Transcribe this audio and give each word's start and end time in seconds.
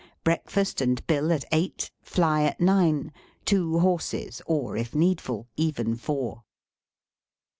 Breakfast 0.23 0.81
and 0.81 1.05
bill 1.05 1.31
at 1.31 1.45
eight. 1.51 1.91
Fly 2.01 2.41
at 2.45 2.59
nine. 2.59 3.13
Two 3.45 3.77
horses, 3.77 4.41
or, 4.47 4.75
if 4.75 4.95
needful, 4.95 5.47
even 5.57 5.95
four. 5.95 6.43